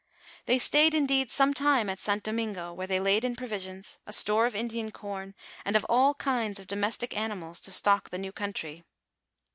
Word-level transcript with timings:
They 0.47 0.57
stayed, 0.57 0.95
indeed, 0.95 1.29
some 1.29 1.53
time 1.53 1.87
at 1.87 1.99
St. 1.99 2.23
Do 2.23 2.31
mingo, 2.33 2.73
where 2.73 2.87
they 2.87 2.99
laid 2.99 3.23
in 3.23 3.35
provisions, 3.35 3.99
a 4.07 4.11
store 4.11 4.47
of 4.47 4.55
Indian 4.55 4.89
com, 4.89 5.35
and 5.63 5.75
of 5.75 5.85
all 5.87 6.15
kinds 6.15 6.59
of 6.59 6.65
domestic 6.65 7.15
animals 7.15 7.61
to 7.61 7.71
stock 7.71 8.09
the 8.09 8.17
new 8.17 8.31
coun 8.31 8.51
try. 8.53 8.83